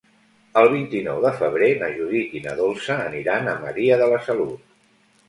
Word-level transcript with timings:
El 0.59 0.67
vint-i-nou 0.69 1.19
de 1.25 1.31
febrer 1.41 1.67
na 1.81 1.89
Judit 1.97 2.33
i 2.39 2.41
na 2.47 2.55
Dolça 2.61 2.97
aniran 3.11 3.51
a 3.53 3.55
Maria 3.67 3.99
de 4.05 4.09
la 4.15 4.19
Salut. 4.31 4.65